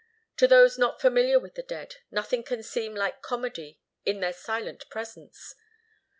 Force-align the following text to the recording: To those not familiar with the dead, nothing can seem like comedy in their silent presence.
To 0.37 0.47
those 0.47 0.79
not 0.79 0.99
familiar 0.99 1.39
with 1.39 1.53
the 1.53 1.61
dead, 1.61 1.97
nothing 2.09 2.41
can 2.41 2.63
seem 2.63 2.95
like 2.95 3.21
comedy 3.21 3.79
in 4.03 4.19
their 4.19 4.33
silent 4.33 4.89
presence. 4.89 5.53